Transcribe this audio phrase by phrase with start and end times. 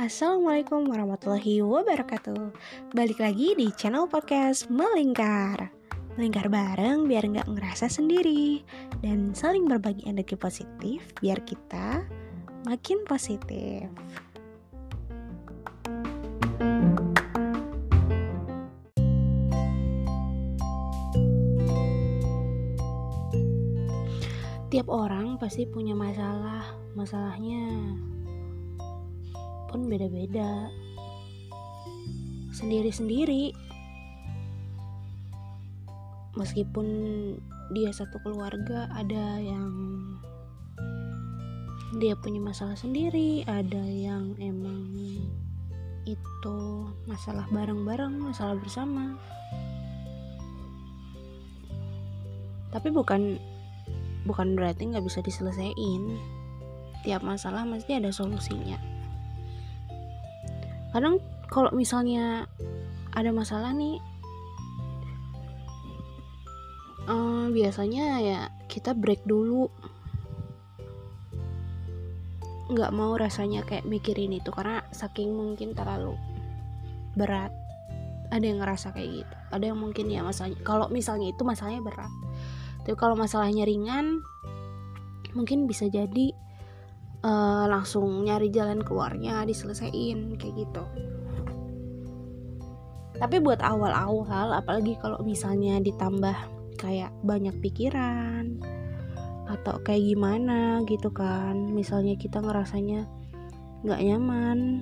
[0.00, 2.56] Assalamualaikum warahmatullahi wabarakatuh.
[2.96, 5.68] Balik lagi di channel podcast Melingkar.
[6.16, 8.64] Melingkar bareng biar nggak ngerasa sendiri
[9.04, 12.08] Dan saling berbagi energi positif Biar kita
[12.64, 13.92] makin positif
[24.88, 26.64] Tiap orang pasti punya masalah
[26.96, 27.92] Masalahnya
[29.68, 30.72] pun beda-beda.
[32.56, 33.52] Sendiri-sendiri
[36.40, 36.88] meskipun
[37.76, 39.76] dia satu keluarga ada yang
[42.00, 44.88] dia punya masalah sendiri ada yang emang
[46.08, 46.60] itu
[47.04, 49.20] masalah bareng-bareng masalah bersama.
[52.72, 53.36] Tapi bukan
[54.28, 56.20] bukan berarti nggak bisa diselesaikan.
[57.00, 58.76] Tiap masalah mesti ada solusinya.
[60.92, 62.44] Kadang kalau misalnya
[63.16, 63.96] ada masalah nih
[67.08, 69.72] um, biasanya ya kita break dulu.
[72.68, 76.12] Nggak mau rasanya kayak mikirin itu karena saking mungkin terlalu
[77.16, 77.48] berat.
[78.28, 79.34] Ada yang ngerasa kayak gitu.
[79.48, 80.60] Ada yang mungkin ya masalahnya.
[80.60, 82.12] Kalau misalnya itu masalahnya berat
[82.88, 84.24] tapi kalau masalahnya ringan
[85.36, 86.32] mungkin bisa jadi
[87.20, 90.84] uh, langsung nyari jalan keluarnya diselesaikan kayak gitu.
[93.20, 96.32] Tapi buat awal-awal apalagi kalau misalnya ditambah
[96.80, 98.56] kayak banyak pikiran
[99.52, 103.04] atau kayak gimana gitu kan misalnya kita ngerasanya
[103.84, 104.80] nggak nyaman.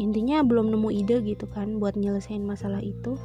[0.00, 3.20] Intinya belum nemu ide gitu kan buat nyelesain masalah itu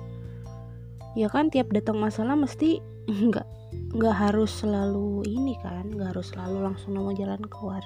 [1.14, 2.82] ya kan tiap datang masalah mesti
[3.30, 3.48] nggak
[3.94, 7.84] nggak harus selalu ini kan nggak harus selalu langsung nemu jalan keluar.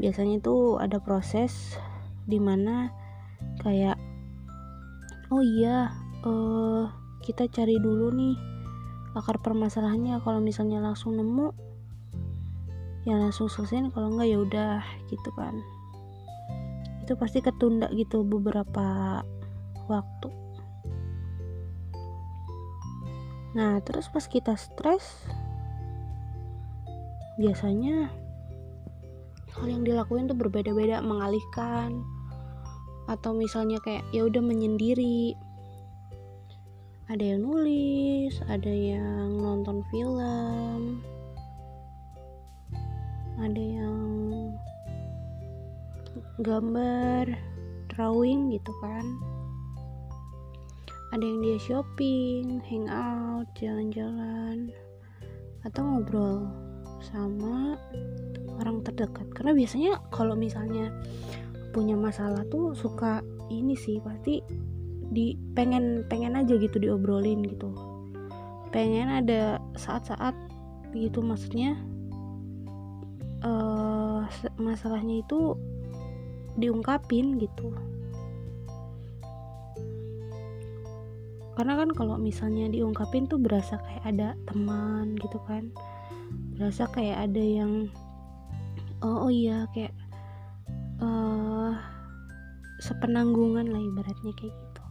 [0.00, 1.76] Biasanya itu ada proses
[2.24, 2.88] di mana
[3.60, 4.00] kayak
[5.28, 5.92] oh iya
[6.24, 6.88] uh,
[7.20, 8.36] kita cari dulu nih
[9.12, 10.20] akar permasalahannya.
[10.24, 11.52] Kalau misalnya langsung nemu
[13.04, 14.80] ya langsung selesai kalau enggak ya udah
[15.12, 15.60] gitu kan.
[17.04, 19.20] Itu pasti ketunda gitu beberapa
[19.88, 20.47] waktu
[23.58, 25.02] Nah, terus pas kita stres,
[27.42, 28.06] biasanya
[29.58, 32.06] hal yang dilakuin tuh berbeda-beda, mengalihkan
[33.10, 35.34] atau misalnya kayak ya udah menyendiri.
[37.10, 41.02] Ada yang nulis, ada yang nonton film,
[43.42, 43.98] ada yang
[46.46, 47.26] gambar,
[47.90, 49.02] drawing gitu kan
[51.08, 54.68] ada yang dia shopping, hangout, jalan-jalan,
[55.64, 56.44] atau ngobrol
[57.00, 57.80] sama
[58.60, 59.24] orang terdekat.
[59.32, 60.92] Karena biasanya kalau misalnya
[61.72, 64.44] punya masalah tuh suka ini sih pasti
[65.08, 67.72] di pengen pengen aja gitu diobrolin gitu.
[68.68, 70.36] Pengen ada saat-saat
[70.92, 71.76] gitu maksudnya
[73.44, 74.24] uh,
[74.60, 75.56] masalahnya itu
[76.58, 77.72] diungkapin gitu
[81.58, 85.74] karena kan kalau misalnya diungkapin tuh berasa kayak ada teman gitu kan.
[86.54, 87.90] Berasa kayak ada yang
[89.02, 89.90] oh, oh iya kayak
[91.02, 91.74] uh,
[92.78, 94.82] sepenanggungan lah ibaratnya kayak gitu.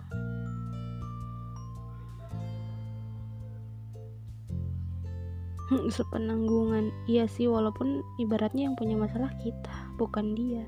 [5.88, 6.92] Sepenanggungan.
[7.08, 10.68] Iya sih walaupun ibaratnya yang punya masalah kita bukan dia.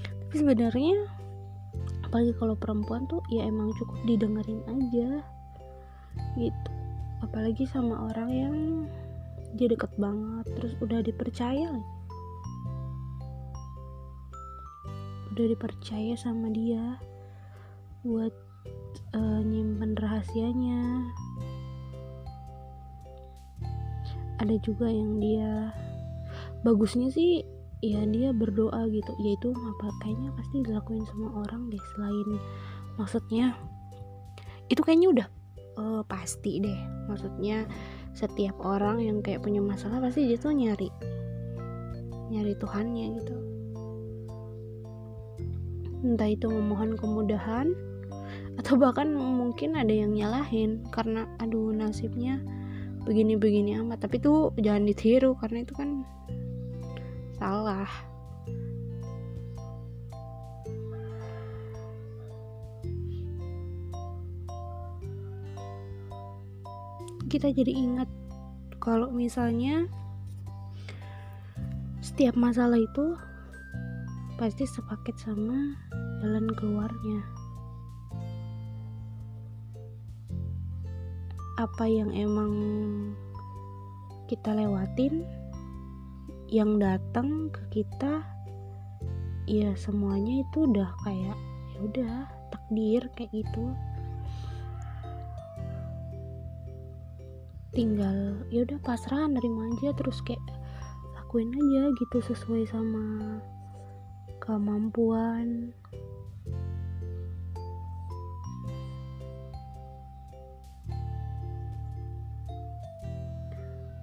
[0.00, 1.19] Tapi sebenarnya
[2.10, 5.22] apalagi kalau perempuan tuh ya emang cukup didengerin aja.
[6.34, 6.70] Gitu.
[7.22, 8.54] Apalagi sama orang yang
[9.54, 11.70] dia deket banget terus udah dipercaya
[15.40, 16.98] udah dipercaya sama dia
[18.02, 18.34] buat
[19.14, 21.06] uh, nyimpen rahasianya.
[24.42, 25.70] Ada juga yang dia
[26.60, 27.46] bagusnya sih
[27.80, 29.12] ya dia berdoa gitu.
[29.20, 32.28] Yaitu apa kayaknya pasti dilakuin semua orang deh selain
[33.00, 33.56] maksudnya
[34.70, 35.26] itu kayaknya udah
[35.80, 36.80] uh, pasti deh.
[37.10, 37.66] Maksudnya
[38.14, 40.90] setiap orang yang kayak punya masalah pasti dia tuh nyari
[42.30, 43.36] nyari Tuhannya gitu.
[46.00, 47.74] Entah itu memohon kemudahan
[48.56, 52.40] atau bahkan mungkin ada yang nyalahin karena aduh nasibnya
[53.04, 54.06] begini-begini amat.
[54.06, 56.06] Tapi tuh jangan ditiru karena itu kan
[57.40, 57.88] salah.
[67.32, 68.10] Kita jadi ingat
[68.76, 69.88] kalau misalnya
[72.04, 73.16] setiap masalah itu
[74.36, 75.80] pasti sepaket sama
[76.20, 77.24] jalan keluarnya.
[81.56, 82.52] Apa yang emang
[84.28, 85.24] kita lewatin
[86.50, 88.26] yang datang ke kita
[89.46, 91.38] ya semuanya itu udah kayak
[91.70, 92.14] ya udah
[92.50, 93.64] takdir kayak gitu.
[97.70, 100.42] Tinggal ya udah pasrah nerima aja terus kayak
[101.14, 103.38] lakuin aja gitu sesuai sama
[104.42, 105.70] kemampuan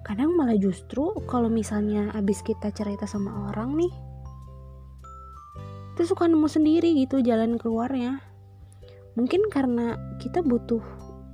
[0.08, 3.92] kadang malah justru kalau misalnya abis kita cerita sama orang nih
[5.98, 8.22] itu suka nemu sendiri gitu jalan keluarnya.
[9.18, 10.78] Mungkin karena kita butuh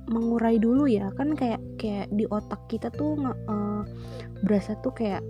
[0.09, 3.13] mengurai dulu ya kan kayak kayak di otak kita tuh
[3.45, 3.85] uh,
[4.41, 5.21] berasa tuh kayak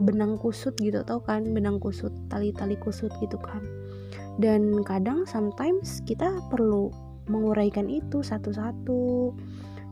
[0.00, 1.44] benang kusut gitu tau kan?
[1.52, 3.60] Benang kusut tali-tali kusut gitu kan.
[4.40, 6.88] Dan kadang sometimes kita perlu
[7.28, 9.36] menguraikan itu satu-satu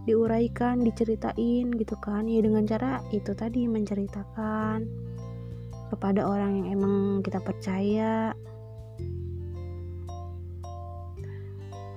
[0.09, 2.25] diuraikan, diceritain gitu kan.
[2.25, 4.89] Ya dengan cara itu tadi menceritakan
[5.93, 8.33] kepada orang yang emang kita percaya.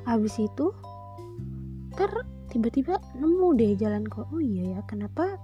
[0.04, 0.76] Habis itu
[1.96, 2.12] ter
[2.52, 4.28] tiba-tiba nemu deh jalan kok.
[4.36, 5.40] Oh iya ya kenapa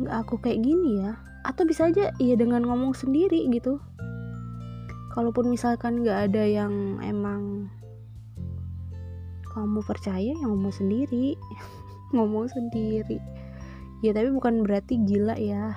[0.00, 1.20] nggak aku kayak gini ya?
[1.44, 3.76] Atau bisa aja ya dengan ngomong sendiri gitu.
[5.12, 7.68] Kalaupun misalkan nggak ada yang emang
[9.50, 11.34] kamu percaya yang ngomong sendiri
[12.10, 13.18] ngomong sendiri.
[14.00, 15.76] Ya tapi bukan berarti gila ya.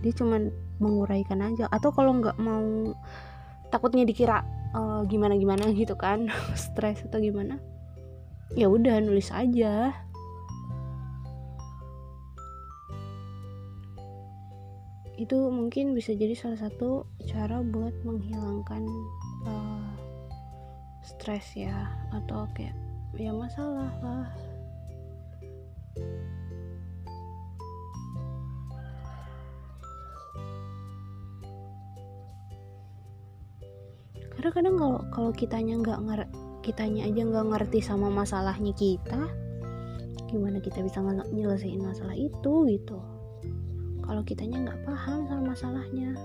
[0.00, 0.48] Dia cuman
[0.80, 1.68] menguraikan aja.
[1.68, 2.94] Atau kalau nggak mau
[3.68, 4.42] takutnya dikira
[4.74, 6.26] uh, gimana gimana gitu kan
[6.58, 7.62] stres atau gimana
[8.58, 9.94] ya udah nulis aja.
[15.20, 18.82] Itu mungkin bisa jadi salah satu cara buat menghilangkan
[19.44, 19.92] uh,
[21.04, 21.92] stres ya.
[22.10, 22.74] Atau kayak
[23.18, 24.49] ya masalah lah
[34.40, 36.20] karena kadang kalau kalau kitanya nggak nger
[36.64, 39.28] kitanya aja nggak ngerti sama masalahnya kita
[40.32, 42.96] gimana kita bisa nyelesain masalah itu gitu.
[44.00, 46.16] Kalau kitanya nggak paham sama masalahnya.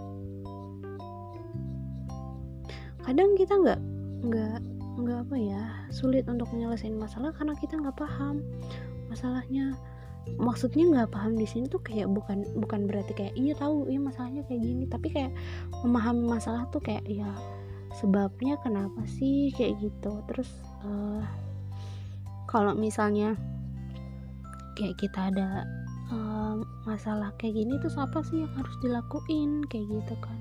[3.04, 3.80] Kadang kita nggak
[4.32, 4.60] nggak
[4.96, 8.40] nggak apa ya sulit untuk menyelesaikan masalah karena kita nggak paham
[9.12, 9.76] masalahnya.
[10.40, 14.48] Maksudnya nggak paham di sini tuh kayak bukan bukan berarti kayak iya tahu iya masalahnya
[14.48, 14.88] kayak gini.
[14.88, 15.36] Tapi kayak
[15.84, 17.28] memahami masalah tuh kayak ya
[18.00, 20.20] sebabnya kenapa sih kayak gitu?
[20.32, 20.50] Terus
[20.84, 21.24] uh,
[22.52, 23.40] kalau misalnya
[24.76, 25.64] kayak kita ada
[26.12, 29.64] uh, masalah kayak gini terus apa sih yang harus dilakuin?
[29.72, 30.38] Kayak gitu kan.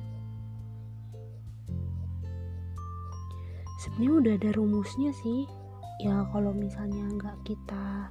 [3.83, 5.47] Sebenarnya udah ada rumusnya sih.
[6.03, 8.11] Ya kalau misalnya nggak kita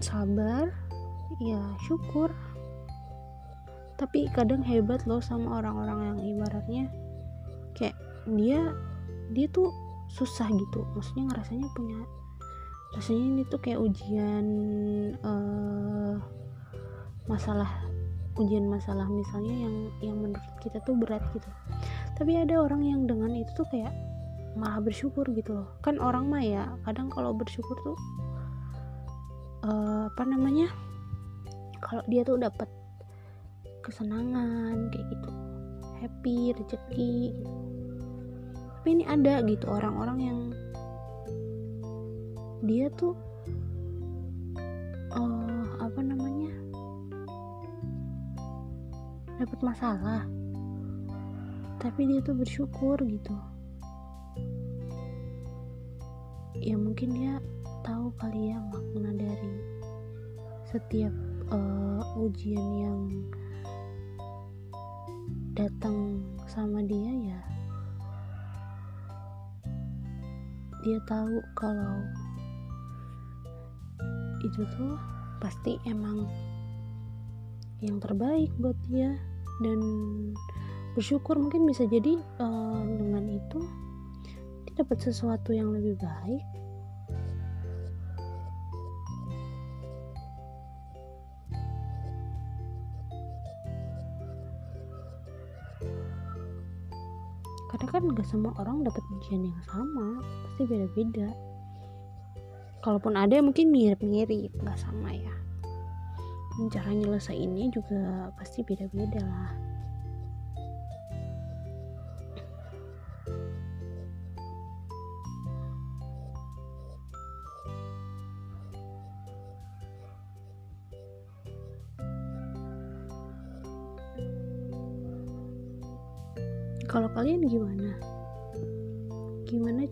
[0.00, 0.72] sabar
[1.40, 2.32] ya syukur
[3.96, 6.84] tapi kadang hebat loh sama orang-orang yang ibaratnya
[7.76, 7.96] kayak
[8.36, 8.72] dia
[9.32, 9.72] dia tuh
[10.12, 10.84] susah gitu.
[10.94, 11.98] Maksudnya ngerasanya punya
[12.94, 14.46] rasanya ini tuh kayak ujian
[15.20, 16.16] uh,
[17.26, 17.68] masalah
[18.36, 19.74] ujian masalah misalnya yang
[20.04, 21.48] yang menurut kita tuh berat gitu.
[22.16, 23.92] Tapi ada orang yang dengan itu tuh kayak
[24.56, 25.68] malah bersyukur gitu loh.
[25.80, 27.98] Kan orang mah ya kadang kalau bersyukur tuh
[29.64, 30.68] uh, apa namanya
[31.80, 32.68] kalau dia tuh dapat
[33.86, 35.30] kesenangan kayak gitu.
[36.02, 37.30] Happy rezeki.
[38.82, 40.40] Tapi ini ada gitu orang-orang yang
[42.66, 43.14] dia tuh
[45.14, 46.50] uh, apa namanya
[49.38, 50.26] dapat masalah.
[51.78, 53.38] Tapi dia tuh bersyukur gitu.
[56.58, 57.38] Ya mungkin dia
[57.86, 59.54] tahu kali ya makna dari
[60.66, 61.14] setiap
[61.54, 63.00] uh, ujian yang
[65.56, 67.40] datang sama dia ya
[70.86, 72.04] dia tahu kalau
[74.46, 74.94] itu tuh
[75.42, 76.30] pasti emang
[77.82, 79.16] yang terbaik buat dia.
[79.56, 79.80] Dan
[80.92, 83.60] bersyukur mungkin bisa jadi uh, dengan itu
[84.68, 86.44] dia dapat sesuatu yang lebih baik
[98.16, 100.24] karena kan gak semua orang dapat ujian yang sama.
[100.24, 101.28] Pasti beda-beda.
[102.80, 105.34] Kalaupun ada mungkin mirip-mirip nggak sama ya.
[106.72, 109.65] Cara nyelesainnya juga pasti beda-beda lah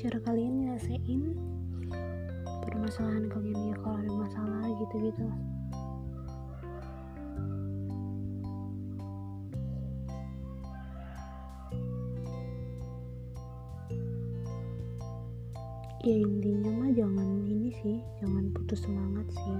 [0.04, 1.32] cara kalian nyelesain
[2.60, 5.24] permasalahan kalian ya kalau ada masalah gitu-gitu.
[16.04, 19.56] Ya intinya mah jangan ini sih jangan putus semangat sih.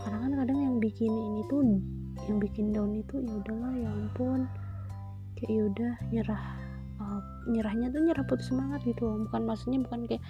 [0.00, 1.60] Karena kan kadang yang bikin ini tuh
[2.24, 4.48] yang bikin down itu ya udahlah ya ampun.
[5.36, 6.53] Kayak yaudah nyerah
[7.48, 10.24] nyerahnya tuh nyerah putus semangat gitu bukan maksudnya bukan kayak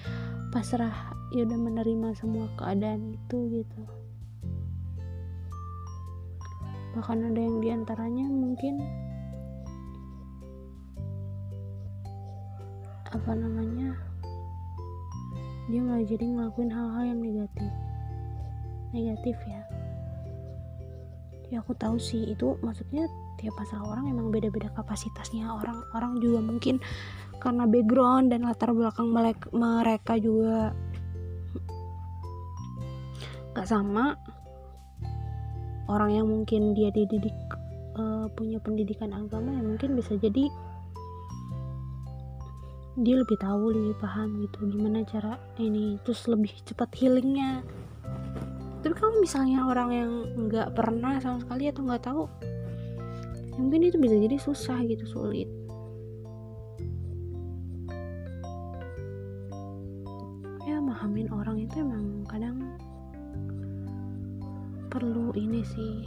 [0.55, 3.81] pasrah ya udah menerima semua keadaan itu gitu.
[6.95, 8.79] Bahkan ada yang di antaranya mungkin
[13.11, 13.95] apa namanya
[15.67, 17.73] dia nggak jadi ngelakuin hal-hal yang negatif.
[18.95, 19.63] Negatif ya.
[21.51, 23.11] Ya aku tahu sih itu maksudnya
[23.41, 25.49] tiap masalah orang emang beda-beda kapasitasnya.
[25.51, 26.79] Orang-orang juga mungkin
[27.39, 29.13] karena background dan latar belakang
[29.53, 30.73] mereka juga
[33.55, 34.17] gak sama.
[35.85, 37.37] Orang yang mungkin dia dididik
[38.01, 40.49] uh, punya pendidikan agama ya mungkin bisa jadi
[42.95, 47.67] dia lebih tahu lebih paham gitu gimana cara ini terus lebih cepat healingnya.
[48.85, 50.11] Tapi kalau misalnya orang yang
[50.47, 52.23] nggak pernah sama sekali atau nggak tahu
[53.55, 55.47] ya mungkin itu bisa jadi susah gitu sulit.
[60.67, 62.75] Ya mahamin orang itu emang kadang
[64.91, 66.03] perlu ini sih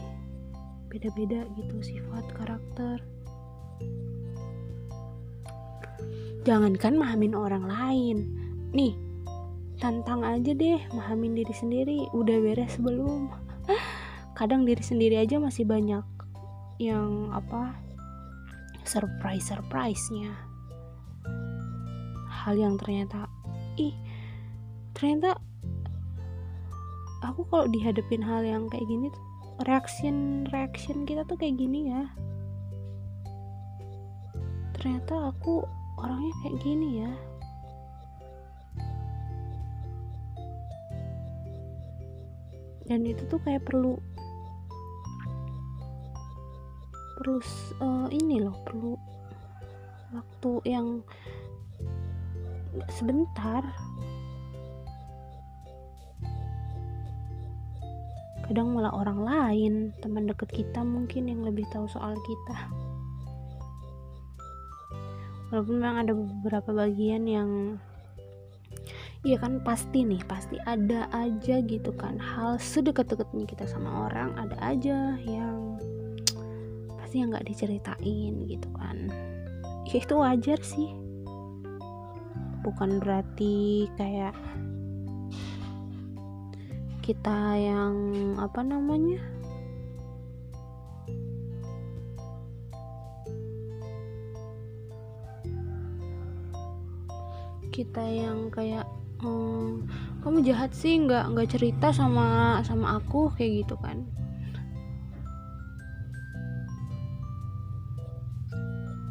[0.91, 2.99] beda-beda gitu sifat karakter.
[6.43, 8.17] Jangankan mahamin orang lain.
[8.75, 8.95] Nih
[9.79, 11.99] tantang aja deh mahamin diri sendiri.
[12.11, 13.31] Udah beres sebelum
[14.39, 16.16] kadang diri sendiri aja masih banyak
[16.77, 17.73] yang apa
[18.85, 20.31] surprise surprise nya
[22.29, 23.25] hal yang ternyata
[23.81, 23.93] ih
[24.93, 25.37] ternyata
[27.25, 29.27] aku kalau dihadapin hal yang kayak gini tuh
[29.65, 32.05] reaction reaction kita tuh kayak gini ya.
[34.77, 35.65] Ternyata aku
[35.97, 37.11] orangnya kayak gini ya.
[42.87, 43.97] Dan itu tuh kayak perlu
[47.17, 47.41] perlu
[47.81, 48.93] uh, ini loh perlu
[50.13, 51.01] waktu yang
[52.93, 53.65] sebentar.
[58.47, 62.57] Kadang malah orang lain teman dekat kita mungkin yang lebih tahu soal kita.
[65.51, 67.51] Walaupun memang ada beberapa bagian yang
[69.25, 72.15] Iya kan pasti nih pasti ada aja gitu kan.
[72.21, 75.19] Hal sedekat-dekatnya kita sama orang ada aja
[77.07, 79.07] pasti yang nggak diceritain gitu kan.
[79.87, 80.91] Ya itu wajar sih.
[82.67, 84.35] Bukan berarti kayak
[86.99, 87.95] kita yang
[88.35, 89.23] apa namanya
[97.71, 98.83] kita yang kayak
[99.23, 99.87] hmm,
[100.27, 104.03] kamu jahat sih nggak nggak cerita sama sama aku kayak gitu kan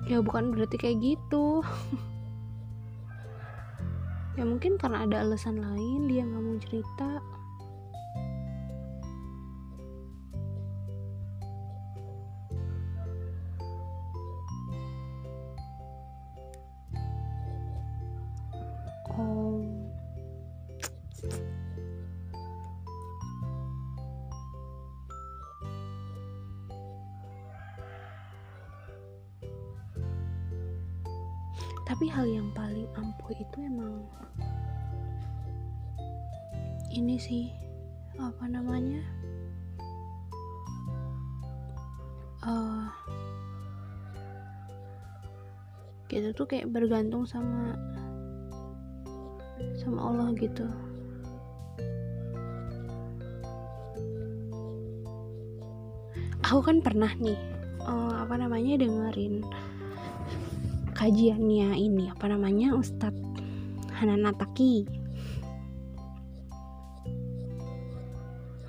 [0.06, 1.60] ya bukan berarti kayak gitu.
[4.36, 7.25] Ya mungkin karena ada alasan lain dia nggak mau cerita
[46.46, 47.74] tuh kayak bergantung sama
[49.82, 50.62] sama Allah gitu.
[56.46, 57.34] Aku kan pernah nih
[57.82, 59.42] uh, apa namanya dengerin
[60.94, 63.18] kajiannya ini apa namanya Ustadz
[63.98, 64.86] Hananataki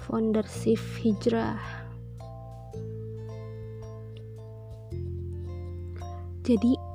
[0.02, 1.62] foundership hijrah.
[6.42, 6.87] Jadi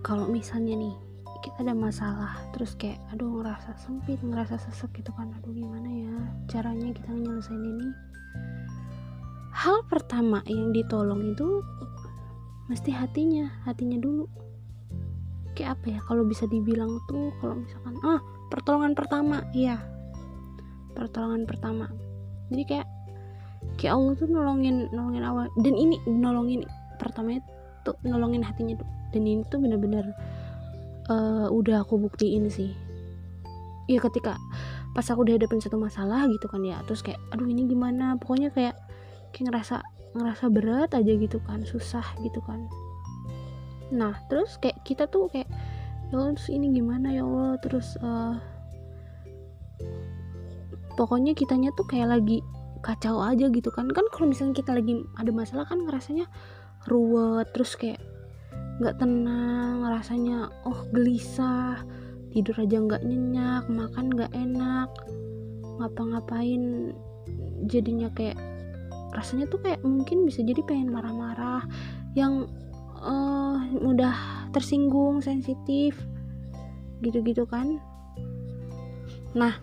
[0.00, 0.94] kalau misalnya nih
[1.40, 5.32] kita ada masalah terus kayak aduh ngerasa sempit ngerasa sesek gitu kan.
[5.40, 6.14] Aduh gimana ya
[6.48, 7.88] caranya kita nyelesain ini?
[9.56, 11.64] Hal pertama yang ditolong itu
[12.68, 14.28] mesti hatinya hatinya dulu.
[15.56, 18.20] Kayak apa ya kalau bisa dibilang tuh kalau misalkan ah
[18.52, 19.44] pertolongan pertama.
[19.56, 19.80] Iya
[20.92, 21.88] pertolongan pertama.
[22.52, 22.88] Jadi kayak
[23.80, 26.64] kayak Allah tuh nolongin nolongin awal dan ini nolongin
[27.00, 27.40] pertamanya
[27.84, 30.14] tuh nolongin hatinya tuh dan ini tuh bener-bener
[31.10, 32.72] uh, udah aku buktiin sih.
[33.90, 34.38] Ya ketika
[34.94, 38.14] pas aku dihadapin satu masalah gitu kan ya terus kayak aduh ini gimana?
[38.18, 38.78] Pokoknya kayak
[39.34, 39.82] kayak ngerasa
[40.14, 42.66] ngerasa berat aja gitu kan susah gitu kan.
[43.90, 45.50] Nah terus kayak kita tuh kayak
[46.10, 47.58] ya Allah terus ini gimana ya Allah?
[47.62, 48.38] Terus uh,
[50.94, 52.42] pokoknya kitanya tuh kayak lagi
[52.82, 53.90] kacau aja gitu kan.
[53.90, 56.26] Kan kalau misalnya kita lagi ada masalah kan ngerasanya
[56.88, 58.00] ruwet terus kayak
[58.80, 61.84] nggak tenang rasanya oh gelisah.
[62.32, 64.88] Tidur aja nggak nyenyak makan nggak enak.
[65.76, 66.96] Ngapa-ngapain
[67.68, 68.40] jadinya kayak
[69.12, 71.66] rasanya tuh kayak mungkin bisa jadi pengen marah-marah
[72.16, 72.48] yang
[73.02, 75.98] uh, mudah tersinggung sensitif
[77.04, 77.76] gitu-gitu kan.
[79.36, 79.54] Nah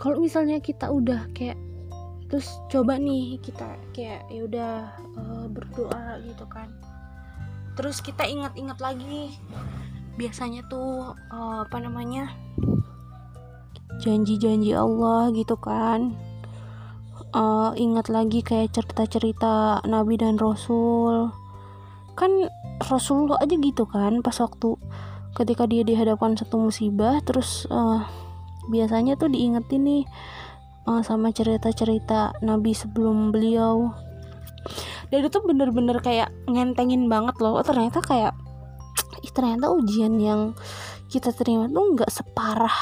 [0.00, 1.60] kalau misalnya kita udah kayak
[2.30, 4.74] terus coba nih kita kayak ya udah
[5.18, 6.70] uh, berdoa gitu kan.
[7.74, 9.34] Terus kita ingat-ingat lagi
[10.14, 12.30] biasanya tuh uh, apa namanya
[13.98, 16.14] janji-janji Allah gitu kan.
[17.30, 21.34] Uh, ingat lagi kayak cerita-cerita Nabi dan Rasul.
[22.14, 22.46] Kan
[22.80, 24.78] Rasulullah aja gitu kan pas waktu
[25.36, 28.02] ketika dia dihadapkan satu musibah terus uh,
[28.72, 30.02] biasanya tuh diingetin nih
[30.86, 33.92] uh, sama cerita-cerita nabi sebelum beliau.
[35.10, 37.58] Dan itu bener-bener kayak ngentengin banget loh.
[37.58, 38.36] Oh, ternyata kayak
[39.30, 40.56] ternyata ujian yang
[41.10, 42.78] kita terima tuh nggak separah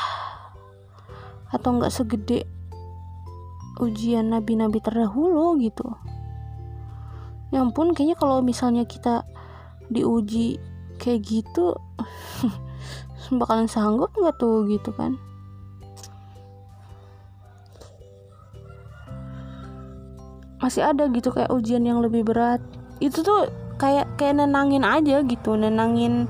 [1.48, 2.44] atau nggak segede
[3.80, 5.86] ujian nabi-nabi terdahulu gitu.
[7.48, 9.24] Ya ampun kayaknya kalau misalnya kita
[9.88, 10.60] diuji
[11.00, 11.72] kayak gitu
[13.40, 15.16] bakalan sanggup nggak tuh gitu kan
[20.58, 22.62] masih ada gitu kayak ujian yang lebih berat.
[22.98, 26.26] Itu tuh kayak kayak nenangin aja gitu nenangin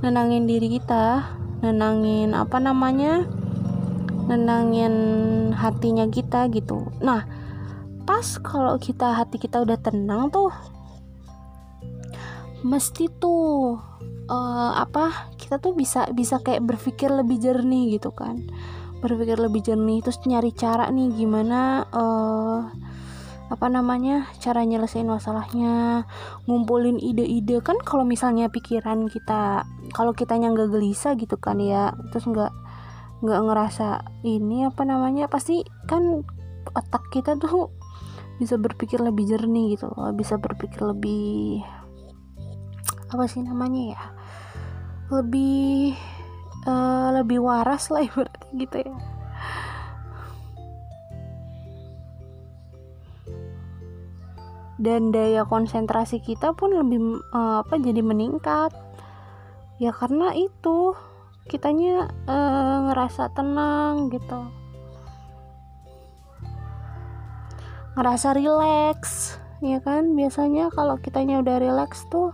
[0.00, 3.28] nenangin diri kita nenangin apa namanya
[4.26, 4.94] nenangin
[5.52, 6.88] hatinya kita gitu.
[7.04, 7.28] Nah
[8.08, 10.48] pas kalau kita hati kita udah tenang tuh
[12.64, 13.76] mesti tuh
[14.32, 18.48] uh, apa kita tuh bisa bisa kayak berpikir lebih jernih gitu kan.
[18.98, 22.66] Berpikir lebih jernih terus nyari cara nih gimana uh,
[23.48, 26.04] apa namanya cara nyelesain masalahnya
[26.44, 27.64] ngumpulin ide-ide.
[27.64, 29.64] Kan kalau misalnya pikiran kita
[29.96, 32.52] kalau kitanya nggak gelisah gitu kan ya terus nggak
[33.24, 36.22] nggak ngerasa ini apa namanya pasti kan
[36.76, 37.72] otak kita tuh
[38.38, 41.66] bisa berpikir lebih jernih gitu loh bisa berpikir lebih
[43.10, 44.02] apa sih namanya ya
[45.10, 45.96] lebih
[46.68, 48.94] uh, lebih waras lah ibaratnya gitu ya
[54.78, 58.70] dan daya konsentrasi kita pun lebih uh, apa jadi meningkat.
[59.82, 60.94] Ya karena itu
[61.50, 64.40] kitanya uh, ngerasa tenang gitu.
[67.98, 70.14] Ngerasa rileks ya kan?
[70.14, 72.30] Biasanya kalau kitanya udah rileks tuh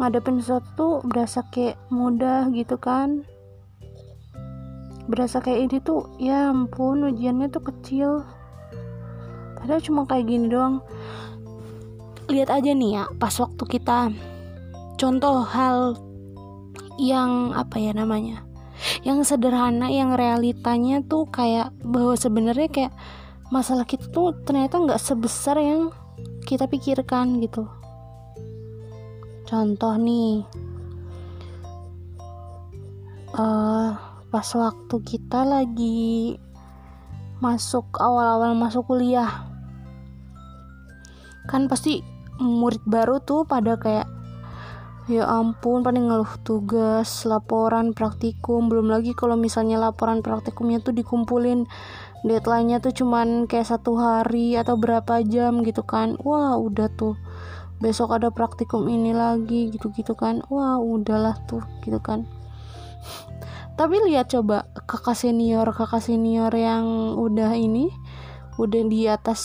[0.00, 3.28] ngadepin sesuatu berasa kayak mudah gitu kan?
[5.08, 8.24] Berasa kayak ini tuh ya ampun ujiannya tuh kecil
[9.58, 10.80] padahal cuma kayak gini doang.
[12.28, 14.14] Lihat aja nih ya pas waktu kita.
[14.98, 15.98] Contoh hal
[16.98, 18.42] yang apa ya namanya
[19.02, 22.94] yang sederhana yang realitanya tuh kayak bahwa sebenarnya kayak
[23.50, 25.90] masalah kita tuh ternyata nggak sebesar yang
[26.44, 27.66] kita pikirkan gitu.
[29.48, 30.44] Contoh nih
[33.32, 33.96] uh,
[34.28, 36.36] pas waktu kita lagi
[37.40, 39.47] masuk awal-awal masuk kuliah
[41.48, 42.04] kan pasti
[42.38, 44.06] murid baru tuh pada kayak
[45.08, 48.68] ya ampun paling ngeluh tugas laporan praktikum.
[48.68, 51.64] Belum lagi kalau misalnya laporan praktikumnya tuh dikumpulin
[52.22, 56.20] deadline-nya tuh cuman kayak satu hari atau berapa jam gitu kan.
[56.20, 57.16] Wah udah tuh.
[57.80, 60.44] Besok ada praktikum ini lagi gitu-gitu kan.
[60.52, 62.28] Wah udahlah tuh gitu kan.
[63.78, 67.88] Tapi lihat coba kakak senior kakak senior yang udah ini
[68.58, 69.40] udah di atas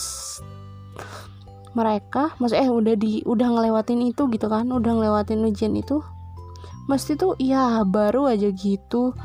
[1.74, 6.02] mereka maksudnya eh udah di udah ngelewatin itu gitu kan udah ngelewatin ujian itu
[6.84, 9.16] mesti tuh ya baru aja gitu.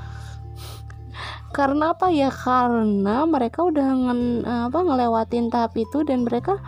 [1.50, 2.30] Karena apa ya?
[2.30, 6.62] Karena mereka udah ngen, apa ngelewatin tahap itu dan mereka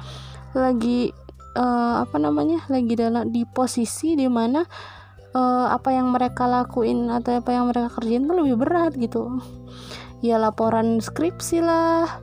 [0.52, 1.16] lagi
[1.56, 4.66] uh, apa namanya lagi dalam di posisi di mana
[5.32, 9.40] uh, apa yang mereka lakuin atau apa yang mereka kerjain tuh lebih berat gitu.
[10.20, 12.22] Ya laporan skripsi lah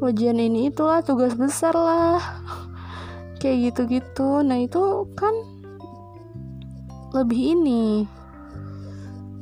[0.00, 2.20] ujian ini itulah tugas besar lah
[3.40, 4.44] kayak gitu-gitu.
[4.44, 5.32] Nah itu kan
[7.16, 8.04] lebih ini.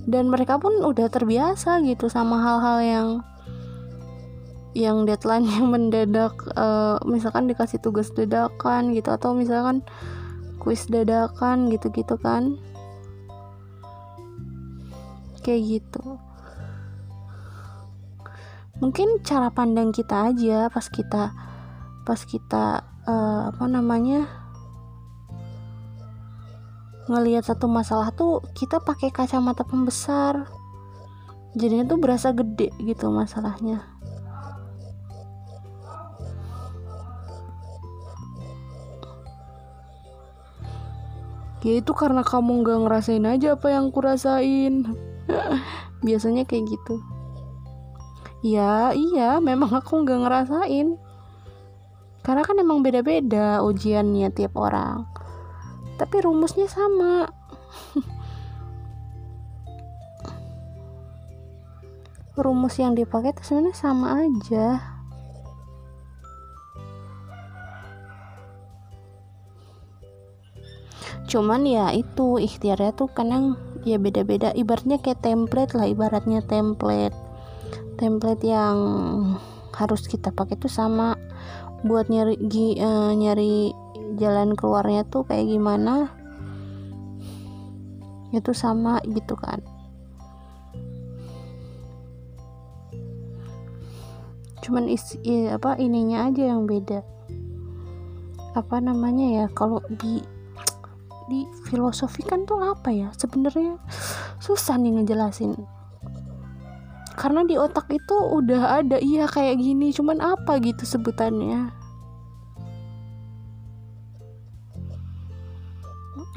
[0.08, 3.08] Dan mereka pun udah terbiasa gitu sama hal-hal yang
[4.72, 9.84] yang deadline-nya mendadak uh, misalkan dikasih tugas dadakan gitu atau misalkan
[10.62, 12.56] kuis dadakan gitu-gitu kan.
[15.44, 16.16] Kayak gitu.
[18.78, 21.34] Mungkin cara pandang kita aja pas kita
[22.06, 24.28] pas kita uh, apa namanya
[27.08, 30.44] ngelihat satu masalah tuh kita pakai kacamata pembesar.
[31.56, 33.80] Jadinya tuh berasa gede gitu masalahnya.
[41.64, 44.94] Ya itu karena kamu nggak ngerasain aja apa yang kurasain.
[46.06, 47.00] Biasanya kayak gitu.
[48.44, 51.07] Ya iya memang aku nggak ngerasain
[52.28, 55.08] karena kan emang beda-beda ujiannya tiap orang.
[55.96, 57.24] Tapi rumusnya sama.
[62.36, 64.76] Rumus yang dipakai itu sebenarnya sama aja.
[71.32, 73.56] Cuman ya itu ikhtiarnya tuh kadang
[73.88, 74.52] ya beda-beda.
[74.52, 77.16] Ibaratnya kayak template lah ibaratnya template.
[77.96, 78.76] Template yang
[79.72, 81.16] harus kita pakai tuh sama
[81.86, 82.34] buat nyari
[82.80, 83.70] uh, nyari
[84.18, 86.10] jalan keluarnya tuh kayak gimana?
[88.34, 89.62] Itu sama gitu kan.
[94.64, 97.00] Cuman isi ya, apa ininya aja yang beda.
[98.52, 100.20] Apa namanya ya kalau di
[101.28, 103.08] di filosofi kan tuh apa ya?
[103.16, 103.78] Sebenarnya
[104.42, 105.77] susah nih ngejelasin
[107.18, 109.90] karena di otak itu udah ada iya kayak gini.
[109.90, 111.74] Cuman apa gitu sebutannya?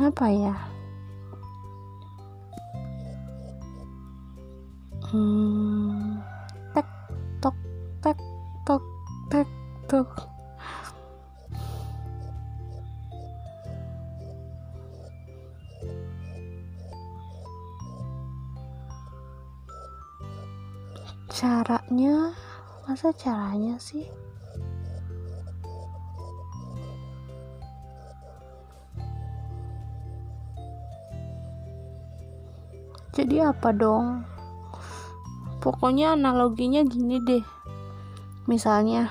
[0.01, 0.55] Apa ya?
[5.11, 6.17] Hmm,
[6.73, 6.87] tek
[7.43, 7.57] tok
[8.01, 8.17] tek
[8.65, 8.83] tok
[9.29, 9.49] tek
[9.85, 10.30] tok
[21.31, 22.35] caranya?
[22.83, 24.03] Masa caranya sih?
[33.15, 34.27] Jadi apa dong?
[35.63, 37.45] Pokoknya analoginya gini deh.
[38.51, 39.07] Misalnya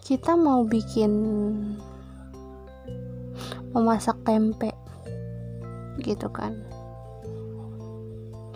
[0.00, 1.12] kita mau bikin
[3.70, 4.74] memasak tempe
[6.02, 6.69] gitu kan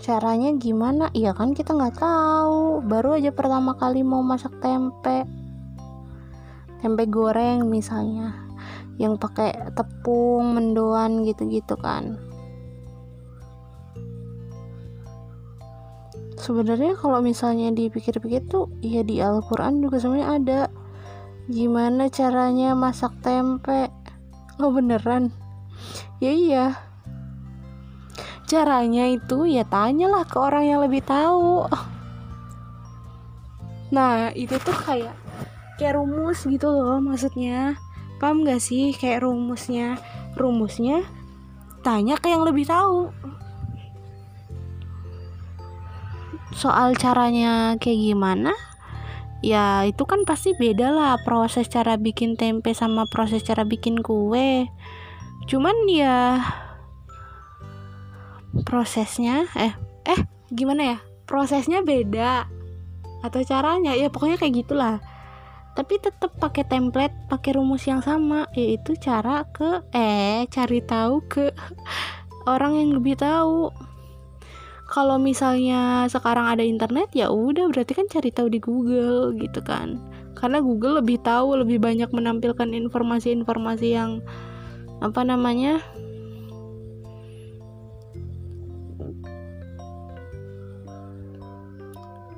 [0.04, 1.08] caranya gimana?
[1.16, 2.84] Ya kan kita nggak tahu.
[2.84, 5.24] Baru aja pertama kali mau masak tempe.
[6.84, 8.36] Tempe goreng misalnya.
[9.00, 12.20] Yang pakai tepung mendoan gitu-gitu kan.
[16.36, 20.62] Sebenarnya kalau misalnya dipikir-pikir tuh ya di Al-Quran juga sebenarnya ada.
[21.48, 23.88] Gimana caranya masak tempe?
[24.60, 25.32] Oh beneran?
[26.20, 26.93] Ya iya
[28.54, 31.66] caranya itu ya tanyalah ke orang yang lebih tahu.
[33.90, 35.18] Nah itu tuh kayak
[35.74, 37.74] kayak rumus gitu loh maksudnya.
[38.22, 38.94] Paham gak sih?
[38.94, 39.98] Kayak rumusnya
[40.38, 41.02] rumusnya
[41.82, 43.10] tanya ke yang lebih tahu.
[46.54, 48.54] Soal caranya kayak gimana?
[49.42, 54.70] Ya itu kan pasti beda lah proses cara bikin tempe sama proses cara bikin kue.
[55.50, 56.40] Cuman ya
[58.62, 59.74] prosesnya eh
[60.06, 60.20] eh
[60.54, 60.98] gimana ya?
[61.26, 62.46] Prosesnya beda
[63.26, 63.98] atau caranya?
[63.98, 65.02] Ya pokoknya kayak gitulah.
[65.74, 71.50] Tapi tetap pakai template pakai rumus yang sama yaitu cara ke eh cari tahu ke
[72.52, 73.74] orang yang lebih tahu.
[74.84, 79.98] Kalau misalnya sekarang ada internet ya udah berarti kan cari tahu di Google gitu kan.
[80.38, 84.22] Karena Google lebih tahu lebih banyak menampilkan informasi-informasi yang
[85.02, 85.82] apa namanya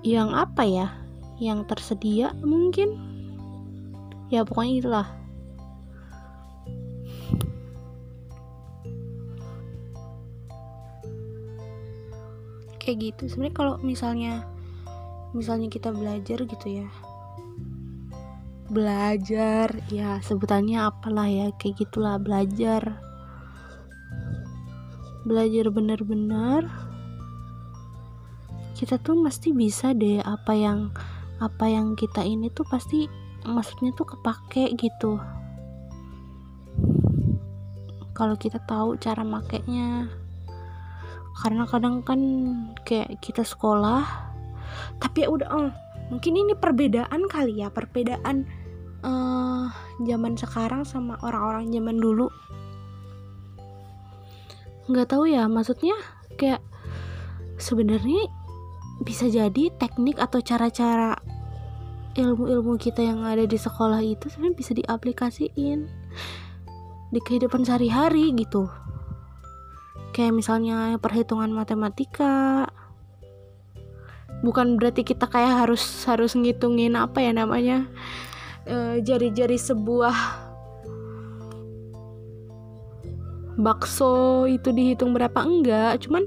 [0.07, 0.87] yang apa ya?
[1.43, 2.95] Yang tersedia mungkin?
[4.31, 5.09] Ya pokoknya itulah.
[12.79, 13.23] Kayak gitu.
[13.27, 14.47] Sebenarnya kalau misalnya
[15.35, 16.89] misalnya kita belajar gitu ya.
[18.71, 23.03] Belajar ya sebutannya apalah ya kayak gitulah belajar.
[25.27, 26.86] Belajar benar-benar
[28.77, 30.93] kita tuh mesti bisa deh apa yang
[31.41, 33.09] apa yang kita ini tuh pasti
[33.49, 35.17] maksudnya tuh kepake gitu.
[38.13, 40.13] Kalau kita tahu cara makainya.
[41.37, 42.21] Karena kadang kan
[42.85, 44.29] kayak kita sekolah
[45.01, 45.73] tapi ya udah oh,
[46.09, 48.49] mungkin ini perbedaan kali ya perbedaan
[49.05, 49.69] uh,
[50.05, 52.29] zaman sekarang sama orang-orang zaman dulu.
[54.89, 55.97] Nggak tahu ya maksudnya
[56.41, 56.61] kayak
[57.57, 58.29] sebenarnya
[59.07, 61.15] bisa jadi teknik atau cara-cara
[62.19, 65.87] ilmu-ilmu kita yang ada di sekolah itu sebenarnya bisa diaplikasiin
[67.15, 68.67] di kehidupan sehari-hari gitu.
[70.11, 72.67] Kayak misalnya perhitungan matematika.
[74.43, 77.87] Bukan berarti kita kayak harus harus ngitungin apa ya namanya
[78.67, 80.17] jari jari-jari sebuah
[83.61, 85.37] bakso itu dihitung berapa.
[85.45, 86.27] Enggak cuman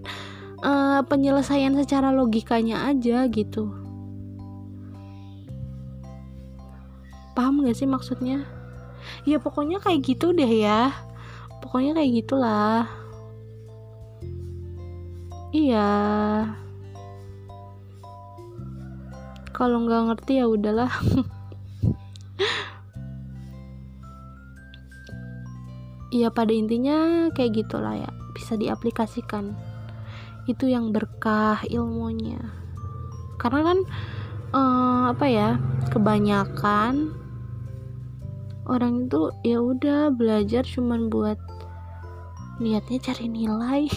[0.64, 3.72] uh, penyelesaian secara logikanya aja gitu.
[7.36, 8.44] Paham gak sih maksudnya?
[9.24, 10.92] Ya pokoknya kayak gitu deh ya.
[11.64, 12.88] Pokoknya kayak gitulah.
[15.50, 15.90] Iya.
[19.56, 20.92] Kalau nggak ngerti ya udahlah.
[26.16, 28.12] Iya pada intinya kayak gitulah ya.
[28.32, 29.69] Bisa diaplikasikan
[30.50, 32.42] itu yang berkah ilmunya.
[33.38, 33.78] Karena kan
[34.52, 35.50] uh, apa ya
[35.94, 37.14] kebanyakan
[38.70, 41.38] orang itu ya udah belajar cuman buat
[42.62, 43.88] niatnya cari nilai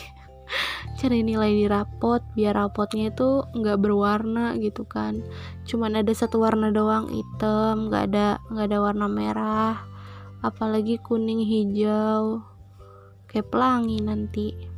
[1.01, 5.25] cari nilai di rapot biar rapotnya itu nggak berwarna gitu kan.
[5.65, 9.93] Cuman ada satu warna doang hitam nggak ada nggak ada warna merah
[10.43, 12.43] apalagi kuning hijau
[13.31, 14.72] kayak pelangi nanti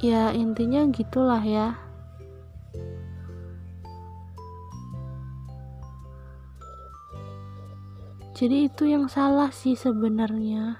[0.00, 1.76] ya intinya gitulah ya.
[8.36, 10.76] Jadi itu yang salah sih sebenarnya.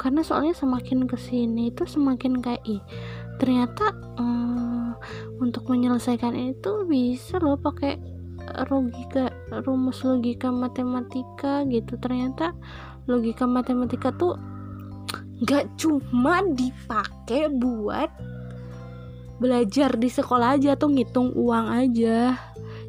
[0.00, 2.80] Karena soalnya semakin ke sini itu semakin kayak ih
[3.36, 4.96] ternyata um,
[5.44, 8.00] untuk menyelesaikan itu bisa loh pakai
[8.72, 9.32] logika
[9.68, 12.00] rumus logika matematika gitu.
[12.00, 12.56] Ternyata
[13.04, 14.40] logika matematika tuh
[15.44, 18.08] nggak cuma dipakai buat
[19.36, 22.38] belajar di sekolah aja tuh ngitung uang aja.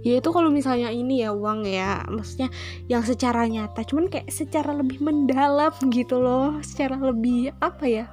[0.05, 2.05] Ya itu kalau misalnya ini ya uang ya.
[2.07, 2.53] Maksudnya
[2.87, 3.81] yang secara nyata.
[3.83, 6.61] Cuman kayak secara lebih mendalam gitu loh.
[6.61, 8.05] Secara lebih apa ya?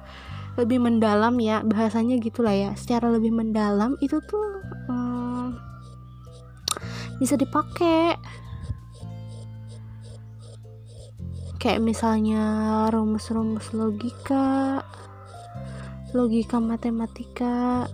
[0.59, 2.71] Lebih mendalam ya bahasanya gitulah ya.
[2.73, 5.55] Secara lebih mendalam itu tuh hmm,
[7.21, 8.17] bisa dipakai
[11.63, 12.43] kayak misalnya
[12.91, 14.83] rumus-rumus logika
[16.11, 17.87] logika matematika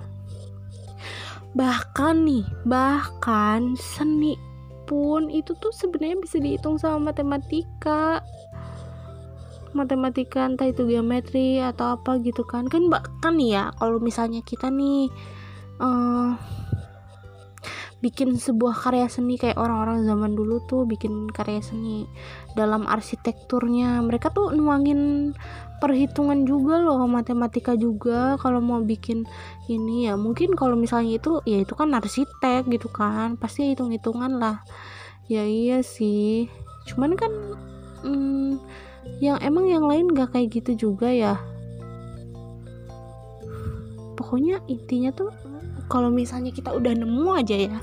[1.54, 4.38] bahkan nih bahkan seni
[4.90, 8.26] pun itu tuh sebenarnya bisa dihitung sama matematika.
[9.70, 12.66] Matematika entah itu geometri atau apa gitu kan.
[12.66, 15.14] Kan bahkan nih ya kalau misalnya kita nih
[15.78, 16.34] uh,
[18.00, 22.08] bikin sebuah karya seni kayak orang-orang zaman dulu tuh bikin karya seni
[22.56, 24.00] dalam arsitekturnya.
[24.00, 25.32] Mereka tuh nuangin
[25.84, 28.40] perhitungan juga loh matematika juga.
[28.40, 29.28] Kalau mau bikin
[29.68, 33.36] ini ya mungkin kalau misalnya itu ya itu kan arsitek gitu kan.
[33.36, 34.64] Pasti hitung hitungan lah.
[35.28, 36.48] Ya iya sih.
[36.88, 37.32] Cuman kan
[38.08, 38.64] hmm,
[39.20, 41.36] yang emang yang lain gak kayak gitu juga ya.
[44.16, 45.32] Pokoknya intinya tuh
[45.89, 47.78] kalau misalnya kita udah nemu aja ya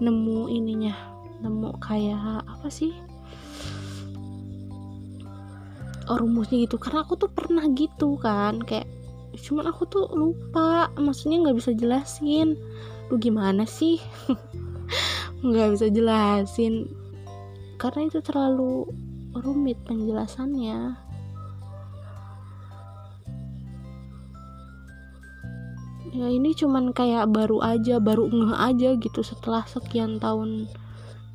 [0.00, 0.96] nemu ininya
[1.40, 2.92] nemu kayak apa sih?
[6.06, 6.80] Rumusnya gitu.
[6.80, 8.88] Karena aku tuh pernah gitu kan kayak
[9.36, 12.56] cuman aku tuh lupa maksudnya nggak bisa jelasin.
[13.12, 14.00] Lu gimana sih?
[15.46, 16.90] Nggak bisa jelasin.
[17.76, 18.88] Karena itu terlalu
[19.36, 21.05] rumit penjelasannya
[26.14, 30.70] ya ini cuman kayak baru aja baru ngeh aja gitu setelah sekian tahun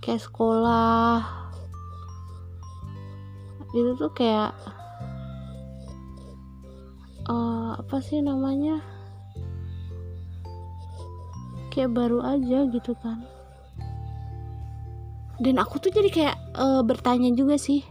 [0.01, 1.21] kayak sekolah.
[3.71, 4.51] Itu tuh kayak
[7.29, 8.83] uh, apa sih namanya?
[11.71, 13.23] Kayak baru aja gitu kan.
[15.41, 17.81] Dan aku tuh jadi kayak uh, bertanya juga sih.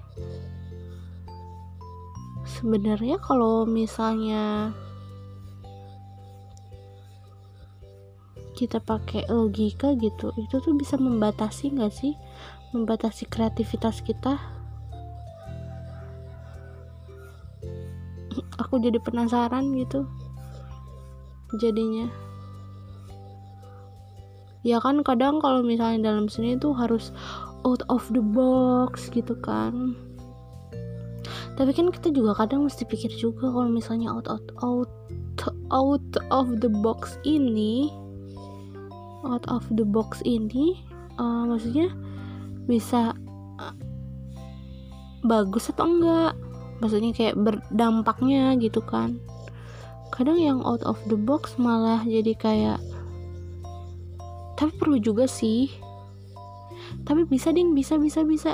[2.46, 4.70] Sebenarnya kalau misalnya
[8.60, 12.12] kita pakai logika gitu itu tuh bisa membatasi nggak sih?
[12.76, 14.36] Membatasi kreativitas kita?
[18.60, 20.04] Aku jadi penasaran gitu
[21.56, 22.12] jadinya.
[24.60, 27.16] Ya kan kadang kalau misalnya dalam seni itu harus
[27.64, 29.96] out of the box gitu kan.
[31.56, 34.92] Tapi kan kita juga kadang mesti pikir juga kalau misalnya out out out
[35.72, 37.88] out of the box ini
[39.24, 40.80] out of the box ini
[41.20, 41.92] uh, maksudnya
[42.64, 43.12] bisa
[43.60, 43.76] uh,
[45.24, 46.32] bagus atau enggak?
[46.80, 49.20] Maksudnya kayak berdampaknya gitu kan.
[50.10, 52.80] Kadang yang out of the box malah jadi kayak
[54.56, 55.72] tapi perlu juga sih.
[57.04, 58.52] Tapi bisa ding bisa bisa bisa.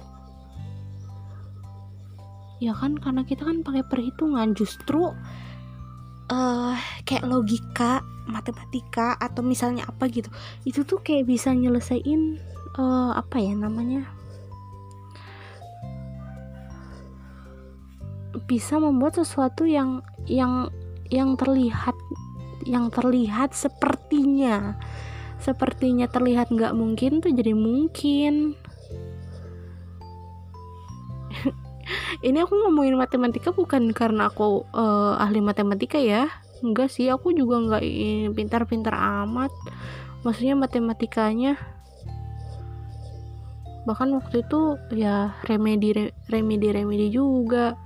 [2.63, 5.13] Ya kan karena kita kan pakai perhitungan justru
[6.31, 6.75] uh,
[7.07, 10.29] kayak logika matematika atau misalnya apa gitu.
[10.67, 12.43] Itu tuh kayak bisa nyelesain
[12.79, 14.07] uh, apa ya namanya?
[18.47, 20.71] Bisa membuat sesuatu yang yang
[21.09, 21.95] yang terlihat
[22.67, 24.75] yang terlihat sepertinya.
[25.39, 28.59] Sepertinya terlihat nggak mungkin tuh jadi mungkin
[32.23, 36.29] ini aku ngomongin matematika bukan karena aku uh, ahli matematika ya.
[36.65, 37.85] Enggak sih aku juga nggak
[38.33, 39.53] pintar-pintar amat.
[40.25, 41.61] Maksudnya matematikanya.
[43.87, 44.61] Bahkan waktu itu
[44.99, 47.79] ya remedi remedi remedi juga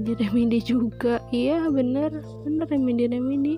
[0.00, 1.20] remedi remedi juga.
[1.28, 2.24] Iya bener.
[2.48, 3.54] Bener remedi remedi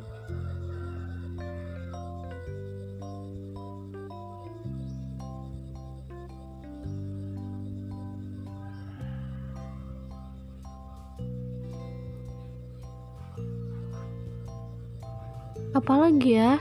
[15.72, 16.60] apalagi ya?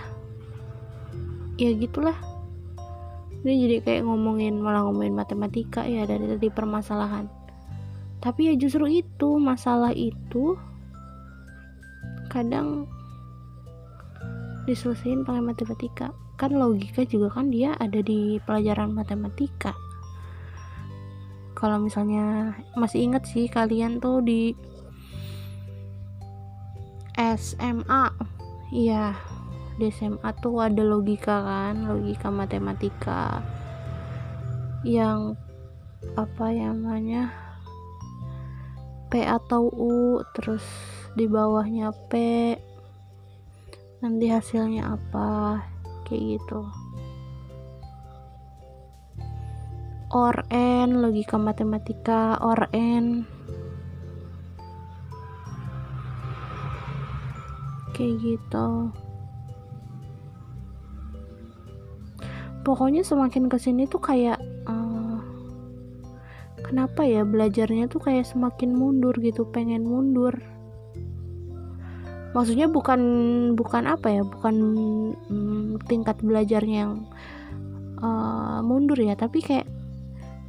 [1.60, 2.16] Ya gitulah.
[3.42, 7.41] Ini jadi kayak ngomongin malah ngomongin matematika ya dari tadi permasalahan
[8.22, 10.54] tapi ya justru itu masalah itu
[12.30, 12.86] kadang
[14.70, 16.08] diselesaikan pakai matematika.
[16.38, 19.74] Kan logika juga kan dia ada di pelajaran matematika.
[21.58, 24.54] Kalau misalnya masih inget sih kalian tuh di
[27.18, 28.04] SMA
[28.74, 29.14] iya
[29.78, 33.46] di SMA tuh ada logika kan logika matematika
[34.82, 35.38] yang
[36.18, 37.30] apa namanya
[39.12, 40.64] P atau U terus
[41.20, 42.16] di bawahnya P.
[44.00, 45.60] Nanti hasilnya apa?
[46.08, 46.64] Kayak gitu.
[50.16, 53.28] Or N logika matematika or N.
[57.92, 58.96] Kayak gitu.
[62.64, 64.40] Pokoknya semakin ke sini tuh kayak
[66.72, 70.32] kenapa ya belajarnya tuh kayak semakin mundur gitu pengen mundur?
[72.32, 73.02] Maksudnya bukan
[73.60, 74.56] bukan apa ya bukan
[75.28, 77.04] hmm, tingkat belajarnya yang
[78.00, 79.68] uh, mundur ya tapi kayak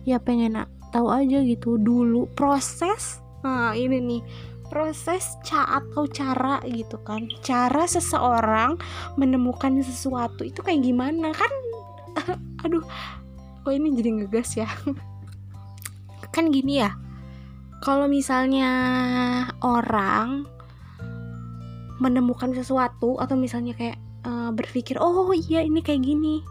[0.07, 0.63] ya pengen
[0.95, 4.23] tahu aja gitu dulu proses nah ini nih
[4.71, 7.29] proses ca atau cara gitu kan.
[7.45, 8.79] Cara seseorang
[9.19, 11.35] menemukan sesuatu itu kayak gimana?
[11.35, 11.53] Kan
[12.65, 12.87] aduh
[13.67, 14.71] kok ini jadi ngegas ya
[16.33, 16.97] kan gini ya.
[17.85, 18.73] Kalau misalnya
[19.61, 20.49] orang
[22.01, 26.43] menemukan sesuatu atau misalnya kayak uh, berpikir oh iya ini kayak gini.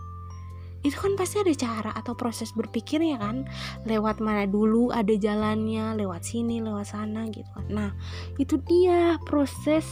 [0.82, 3.46] Itu kan pasti ada cara atau proses berpikirnya kan?
[3.86, 7.50] Lewat mana dulu ada jalannya lewat sini lewat sana gitu.
[7.70, 7.94] Nah
[8.38, 9.86] itu dia proses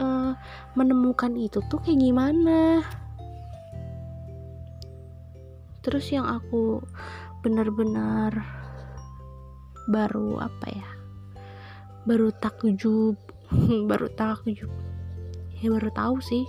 [0.00, 0.36] uh,
[0.76, 2.84] menemukan itu tuh kayak gimana.
[5.80, 6.84] Terus yang aku
[7.40, 8.59] benar-benar
[9.90, 10.88] baru apa ya?
[12.06, 13.18] Baru takjub
[13.90, 14.70] baru takjub
[15.60, 16.44] ya baru tahu sih.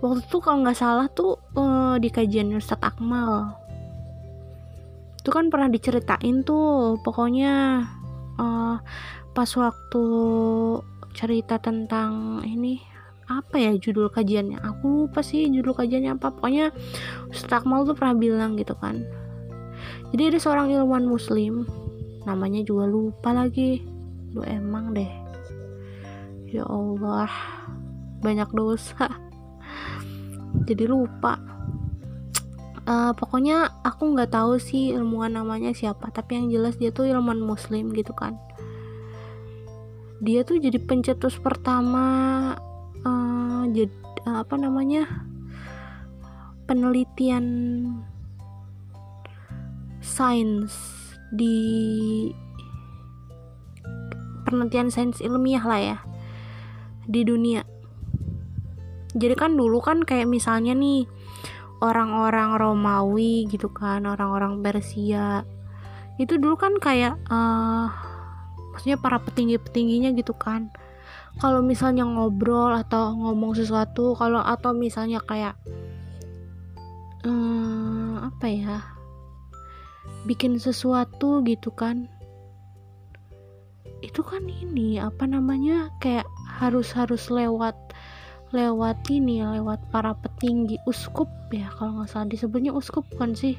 [0.00, 3.54] Waktu itu kalau nggak salah tuh uh, di kajian Ustadz Akmal.
[5.20, 7.84] Itu kan pernah diceritain tuh pokoknya
[8.40, 8.76] uh,
[9.36, 10.04] pas waktu
[11.12, 12.80] cerita tentang ini
[13.28, 14.58] apa ya judul kajiannya?
[14.58, 16.34] Aku lupa sih judul kajiannya apa.
[16.34, 16.74] Pokoknya
[17.30, 19.04] Ustaz Akmal tuh pernah bilang gitu kan.
[20.10, 21.68] Jadi ada seorang ilmuwan muslim
[22.24, 23.84] namanya juga lupa lagi.
[24.34, 25.10] Lu emang deh.
[26.50, 27.30] Ya Allah.
[28.20, 29.06] Banyak dosa.
[30.68, 31.38] Jadi lupa.
[32.90, 37.38] Uh, pokoknya aku nggak tahu sih ilmuwan namanya siapa tapi yang jelas dia tuh ilmuwan
[37.38, 38.34] muslim gitu kan.
[40.18, 42.06] Dia tuh jadi pencetus pertama
[43.06, 43.94] uh, jadi
[44.26, 45.06] uh, apa namanya
[46.66, 47.46] penelitian
[50.02, 51.58] sains di
[54.44, 55.98] penelitian sains ilmiah lah ya
[57.06, 57.62] di dunia.
[59.14, 61.06] Jadi kan dulu kan kayak misalnya nih
[61.82, 65.42] orang-orang Romawi gitu kan orang-orang Persia
[66.20, 67.88] itu dulu kan kayak uh,
[68.70, 70.68] maksudnya para petinggi-petingginya gitu kan.
[71.40, 75.56] Kalau misalnya ngobrol atau ngomong sesuatu kalau atau misalnya kayak
[77.24, 78.76] hmm, apa ya
[80.28, 82.08] bikin sesuatu gitu kan.
[84.00, 86.28] Itu kan ini apa namanya kayak
[86.60, 87.76] harus harus lewat
[88.50, 93.56] lewat ini lewat para petinggi uskup ya kalau nggak salah disebutnya uskup kan sih?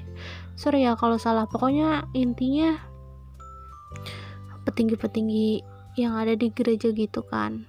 [0.59, 2.76] Sorry ya kalau salah pokoknya intinya
[4.68, 5.64] petinggi-petinggi
[5.97, 7.66] yang ada di gereja gitu kan.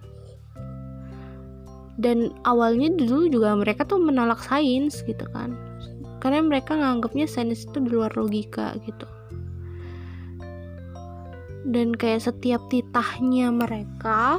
[1.96, 5.71] Dan awalnya dulu juga mereka tuh menolak sains gitu kan
[6.22, 9.10] karena mereka nganggapnya sains itu di luar logika gitu.
[11.66, 14.38] Dan kayak setiap titahnya mereka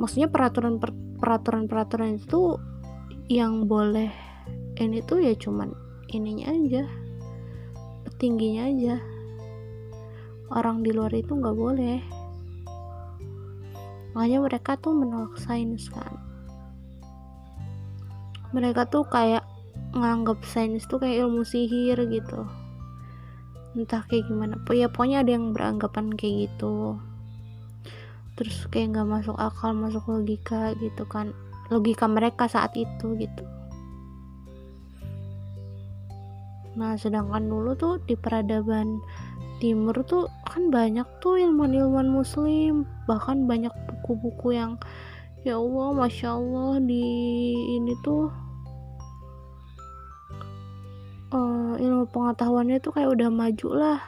[0.00, 0.80] maksudnya peraturan
[1.20, 2.56] peraturan peraturan itu
[3.28, 4.08] yang boleh
[4.80, 5.68] ini tuh ya cuman
[6.08, 6.88] ininya aja
[8.18, 8.96] petingginya aja.
[10.50, 12.02] Orang di luar itu nggak boleh.
[14.16, 16.18] Makanya mereka tuh menolak sains kan.
[18.50, 19.46] Mereka tuh kayak
[19.96, 22.44] nganggap sains tuh kayak ilmu sihir gitu.
[23.76, 24.60] Entah kayak gimana.
[24.74, 26.98] Ya pokoknya ada yang beranggapan kayak gitu.
[28.38, 31.32] Terus kayak nggak masuk akal masuk logika gitu kan.
[31.68, 33.44] Logika mereka saat itu gitu.
[36.78, 39.02] Nah sedangkan dulu tuh di peradaban
[39.58, 42.86] timur tuh kan banyak tuh ilmuwan-ilmuwan muslim.
[43.10, 44.78] Bahkan banyak buku-buku yang
[45.42, 47.04] ya Allah masya Allah di
[47.78, 48.47] ini tuh
[51.32, 54.00] uh, ilmu pengetahuannya tuh kayak udah maju lah.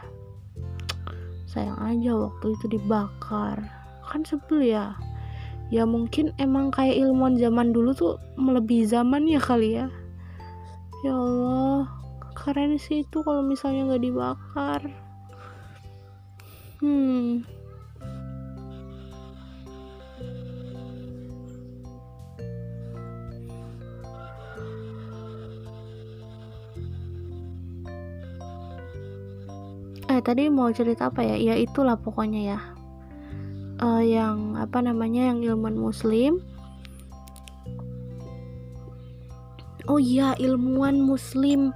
[1.51, 3.59] Sayang aja waktu itu dibakar.
[4.07, 4.95] Kan sebel ya.
[5.71, 9.87] Ya mungkin emang kayak ilmuwan zaman dulu tuh melebihi zaman ya kali ya.
[11.07, 11.87] Ya Allah
[12.35, 14.81] keren sih itu kalau misalnya nggak dibakar.
[16.81, 17.45] Hmm.
[30.21, 31.41] Eh tadi mau cerita apa ya?
[31.41, 32.61] Ya itulah pokoknya ya.
[33.81, 36.45] Uh, yang apa namanya yang ilmuwan muslim.
[39.89, 41.73] Oh iya, ilmuwan muslim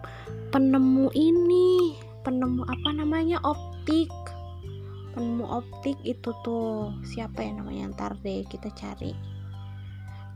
[0.52, 3.40] penemu ini, penemu apa namanya?
[3.40, 4.12] optik
[5.14, 9.14] penemu optik itu tuh siapa ya namanya ntar deh kita cari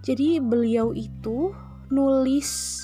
[0.07, 1.51] jadi beliau itu
[1.91, 2.79] nulis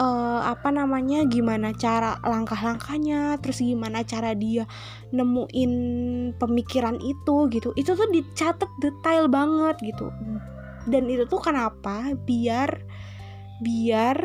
[0.00, 4.64] uh, apa namanya gimana cara langkah-langkahnya terus gimana cara dia
[5.12, 5.72] nemuin
[6.40, 7.76] pemikiran itu gitu.
[7.76, 10.08] Itu tuh dicatat detail banget gitu.
[10.88, 12.80] Dan itu tuh kenapa biar
[13.60, 14.16] biar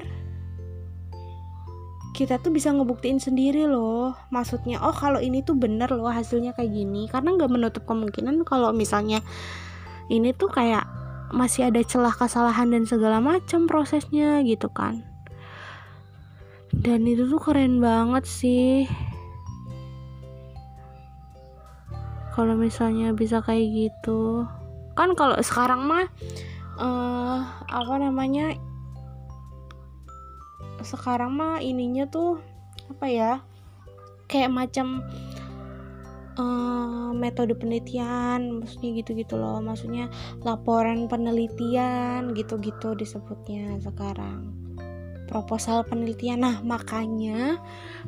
[2.16, 4.16] kita tuh bisa ngebuktiin sendiri loh.
[4.32, 7.12] Maksudnya oh kalau ini tuh bener loh hasilnya kayak gini.
[7.12, 9.20] Karena nggak menutup kemungkinan kalau misalnya
[10.08, 10.88] ini tuh kayak
[11.36, 15.15] masih ada celah kesalahan dan segala macam prosesnya gitu kan
[16.84, 18.84] dan itu tuh keren banget sih.
[22.36, 24.44] Kalau misalnya bisa kayak gitu.
[25.00, 26.12] Kan kalau sekarang mah
[26.76, 27.40] uh,
[27.72, 28.60] apa namanya
[30.84, 32.44] sekarang mah ininya tuh
[32.92, 33.32] apa ya
[34.28, 35.00] kayak macam
[36.36, 39.64] uh, metode penelitian maksudnya gitu-gitu loh.
[39.64, 40.12] Maksudnya
[40.44, 44.65] laporan penelitian gitu-gitu disebutnya sekarang
[45.36, 46.48] proposal penelitian.
[46.48, 47.60] Nah makanya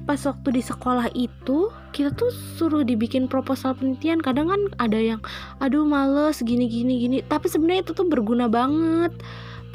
[0.07, 4.23] pas waktu di sekolah itu kita tuh suruh dibikin proposal penelitian.
[4.23, 5.19] Kadang kan ada yang
[5.59, 7.17] aduh males gini gini gini.
[7.28, 9.11] Tapi sebenarnya itu tuh berguna banget.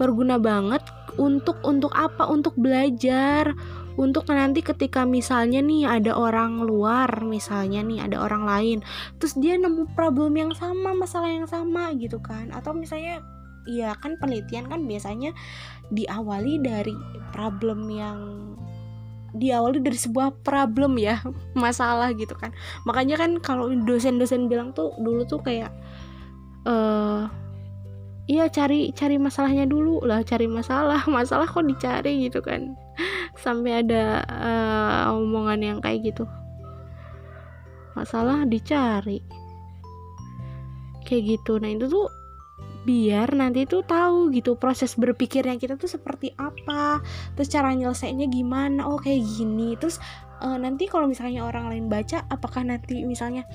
[0.00, 0.80] Berguna banget
[1.20, 2.24] untuk untuk apa?
[2.24, 3.52] Untuk belajar.
[3.92, 8.78] Untuk nanti ketika misalnya nih ada orang luar misalnya nih ada orang lain
[9.20, 12.48] terus dia nemu problem yang sama masalah yang sama gitu kan.
[12.56, 13.20] Atau misalnya
[13.68, 15.34] ya kan penelitian kan biasanya
[15.92, 16.96] diawali dari
[17.30, 18.18] problem yang
[19.32, 21.20] diawali dari sebuah problem ya
[21.56, 22.52] masalah gitu kan.
[22.84, 25.72] Makanya kan kalau dosen-dosen bilang tuh dulu tuh kayak
[26.62, 27.26] eh uh,
[28.30, 32.76] iya cari cari masalahnya dulu lah cari masalah masalah kok dicari gitu kan.
[33.44, 36.24] Sampai ada uh, omongan yang kayak gitu.
[37.96, 39.20] Masalah dicari.
[41.02, 41.58] Kayak gitu.
[41.60, 42.06] Nah itu tuh
[42.82, 46.98] biar nanti tuh tahu gitu proses berpikirnya kita tuh seperti apa
[47.38, 49.78] terus cara nyelesainnya gimana oh kayak gini.
[49.78, 50.02] Terus
[50.42, 53.46] uh, nanti kalau misalnya orang lain baca apakah nanti misalnya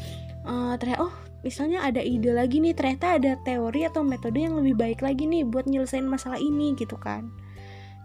[0.47, 1.13] uh, ternyata oh
[1.43, 5.43] misalnya ada ide lagi nih ternyata ada teori atau metode yang lebih baik lagi nih
[5.43, 7.27] buat nyelesain masalah ini gitu kan.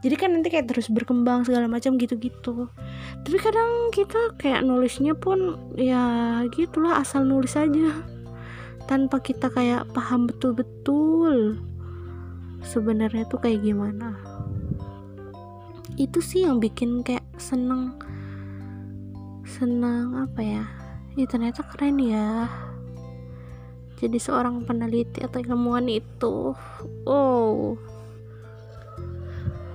[0.03, 2.67] Jadi kan nanti kayak terus berkembang segala macam gitu-gitu.
[3.23, 8.03] Tapi kadang kita kayak nulisnya pun ya gitulah asal nulis aja
[8.91, 11.61] tanpa kita kayak paham betul-betul
[12.67, 14.19] sebenarnya tuh kayak gimana.
[15.95, 17.95] Itu sih yang bikin kayak seneng
[19.47, 20.65] senang apa ya?
[21.15, 22.49] Ya ternyata keren ya.
[24.03, 26.59] Jadi seorang peneliti atau ilmuwan itu
[27.07, 27.79] oh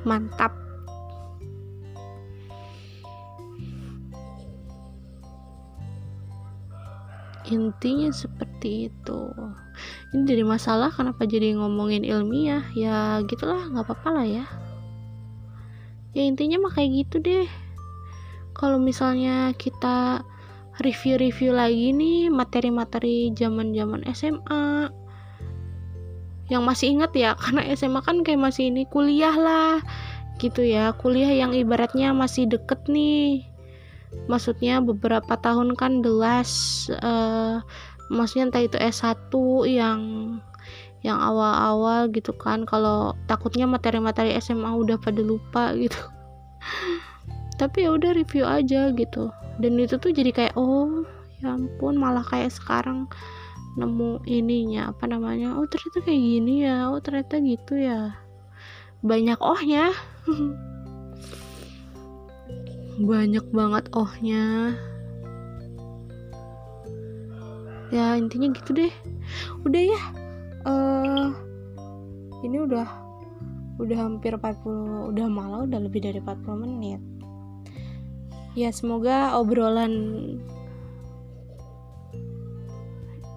[0.03, 0.66] mantap
[7.47, 9.21] intinya seperti itu.
[10.11, 12.63] Ini jadi masalah kenapa jadi ngomongin ilmiah?
[12.75, 14.45] Ya gitulah nggak apa-apa lah ya.
[16.11, 17.47] Ya intinya mah kayak gitu deh.
[18.57, 20.25] Kalau misalnya kita
[20.81, 24.93] review-review lagi nih materi-materi zaman-zaman SMA
[26.47, 29.79] yang masih inget ya karena SMA kan kayak masih ini kuliah lah
[30.37, 30.93] gitu ya.
[30.99, 33.46] Kuliah yang ibaratnya masih deket nih
[34.25, 36.49] maksudnya beberapa tahun kan delas
[37.05, 37.61] uh,
[38.09, 39.31] maksudnya entah itu S1
[39.69, 40.01] yang
[41.05, 42.65] yang awal-awal gitu kan.
[42.65, 45.99] Kalau takutnya materi-materi SMA udah pada lupa gitu.
[47.57, 49.29] Tapi ya udah review aja gitu.
[49.57, 51.05] Dan itu tuh jadi kayak oh
[51.41, 53.05] ya ampun malah kayak sekarang
[53.77, 58.17] nemu ininya apa namanya oh ternyata kayak gini ya oh ternyata gitu ya.
[59.05, 59.93] Banyak ohnya
[62.97, 64.73] banyak banget ohnya.
[67.93, 68.93] Ya intinya gitu deh.
[69.63, 70.01] Udah ya
[70.65, 71.29] uh,
[72.41, 72.87] ini udah
[73.77, 77.01] udah hampir 40 udah malah udah lebih dari 40 menit.
[78.57, 79.93] Ya semoga obrolan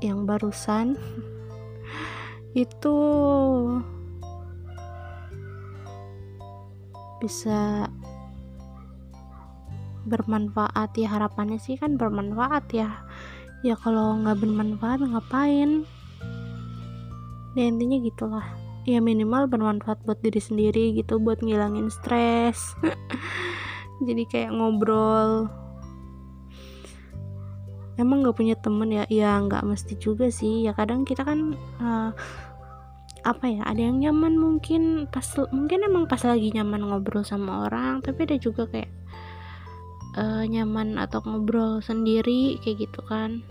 [0.00, 0.96] yang barusan
[2.56, 2.96] itu
[7.20, 7.84] bisa
[10.10, 12.90] bermanfaat ya harapannya sih kan bermanfaat ya.
[13.62, 15.86] Ya kalau nggak bermanfaat ngapain?
[17.54, 18.46] Ya intinya gitulah.
[18.88, 22.74] Ya minimal bermanfaat buat diri sendiri gitu buat ngilangin stres.
[24.06, 25.46] Jadi kayak ngobrol.
[27.94, 29.04] Emang nggak punya temen ya?
[29.06, 30.66] Ya nggak mesti juga sih.
[30.66, 32.10] Ya kadang kita kan uh,
[33.20, 38.00] apa ya ada yang nyaman mungkin pas mungkin emang pas lagi nyaman ngobrol sama orang
[38.00, 38.88] tapi ada juga kayak
[40.16, 43.44] uh, nyaman atau ngobrol sendiri kayak gitu kan.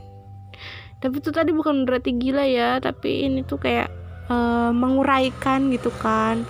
[1.00, 3.88] Tapi itu tadi bukan berarti gila ya tapi ini tuh kayak
[4.28, 6.44] uh, menguraikan gitu kan.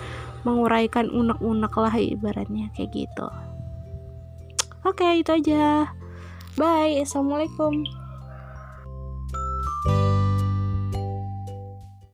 [0.48, 3.28] Menguraikan unek-unek lah ibaratnya kayak gitu.
[4.88, 5.92] Oke okay, itu aja.
[6.56, 7.99] Bye assalamualaikum